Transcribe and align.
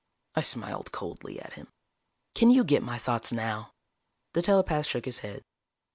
I 0.33 0.41
smiled 0.41 0.91
coldly 0.91 1.39
at 1.39 1.53
him. 1.53 1.67
"Can 2.33 2.49
you 2.49 2.63
get 2.63 2.81
my 2.81 2.97
thoughts 2.97 3.31
now?" 3.31 3.75
The 4.33 4.41
telepath 4.41 4.87
shook 4.87 5.05
his 5.05 5.19
head. 5.19 5.45